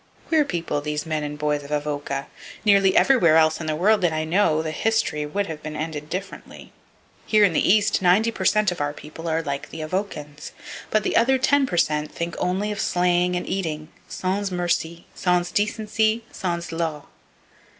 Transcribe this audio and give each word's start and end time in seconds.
Queer 0.29 0.43
people, 0.43 0.81
those 0.81 1.05
men 1.05 1.23
and 1.23 1.37
boys 1.37 1.61
of 1.61 1.69
Avoca. 1.69 2.25
Nearly 2.65 2.97
everywhere 2.97 3.37
else 3.37 3.59
in 3.61 3.67
the 3.67 3.75
world 3.75 4.01
that 4.01 4.11
I 4.11 4.23
know, 4.23 4.63
that 4.63 4.71
history 4.71 5.27
would 5.27 5.45
have 5.45 5.61
been 5.61 5.75
ended 5.75 6.09
differently. 6.09 6.71
Here 7.27 7.43
in 7.43 7.53
the 7.53 7.71
East, 7.71 8.01
90 8.01 8.31
per 8.31 8.43
cent 8.43 8.71
of 8.71 8.81
our 8.81 8.93
people 8.93 9.27
are 9.27 9.43
like 9.43 9.69
the 9.69 9.81
Avocans, 9.83 10.53
but 10.89 11.03
the 11.03 11.15
other 11.15 11.37
10 11.37 11.67
per 11.67 11.77
cent 11.77 12.11
think 12.11 12.33
only 12.39 12.71
of 12.71 12.79
slaying 12.81 13.35
and 13.35 13.47
eating, 13.47 13.89
sans 14.07 14.49
mercy, 14.51 15.05
sans 15.13 15.51
decency, 15.51 16.23
sans 16.31 16.71
law. 16.71 17.03